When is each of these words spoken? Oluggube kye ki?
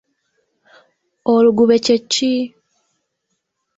Oluggube 1.31 1.75
kye 1.85 1.97
ki? 2.11 2.31